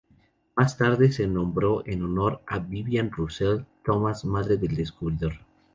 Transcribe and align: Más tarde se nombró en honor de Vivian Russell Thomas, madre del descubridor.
Más 0.55 0.79
tarde 0.79 1.11
se 1.11 1.27
nombró 1.27 1.83
en 1.85 2.01
honor 2.01 2.41
de 2.51 2.59
Vivian 2.61 3.11
Russell 3.11 3.65
Thomas, 3.85 4.25
madre 4.25 4.57
del 4.57 4.75
descubridor. 4.75 5.33